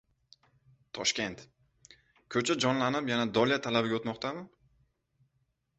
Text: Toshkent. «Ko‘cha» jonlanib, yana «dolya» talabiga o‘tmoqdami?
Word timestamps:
Toshkent. 0.99 1.43
«Ko‘cha» 2.37 2.57
jonlanib, 2.67 3.13
yana 3.15 3.29
«dolya» 3.37 3.61
talabiga 3.69 4.01
o‘tmoqdami? 4.01 4.45